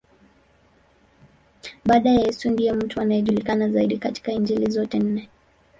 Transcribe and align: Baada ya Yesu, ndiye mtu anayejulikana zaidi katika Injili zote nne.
Baada 1.85 2.09
ya 2.09 2.19
Yesu, 2.21 2.49
ndiye 2.49 2.73
mtu 2.73 3.01
anayejulikana 3.01 3.69
zaidi 3.69 3.97
katika 3.97 4.31
Injili 4.31 4.71
zote 4.71 4.99
nne. 4.99 5.29